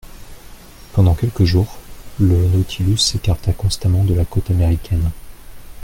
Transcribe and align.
Pendant 0.93 1.13
quelques 1.13 1.43
jours, 1.43 1.77
le 2.19 2.47
Nautilus 2.47 2.97
s'écarta 2.97 3.53
constamment 3.53 4.03
de 4.03 4.15
la 4.15 4.25
côte 4.25 4.49
américaine. 4.49 5.11